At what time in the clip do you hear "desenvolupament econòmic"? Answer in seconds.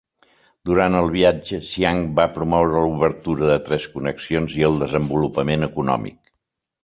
4.85-6.19